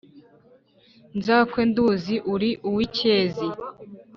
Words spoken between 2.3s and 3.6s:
uri uw'icyezi